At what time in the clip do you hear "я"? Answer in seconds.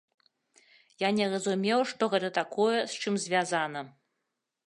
1.01-1.09